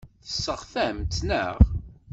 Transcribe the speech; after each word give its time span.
Tesseɣtamt-tt, 0.25 1.21
naɣ? 1.27 1.55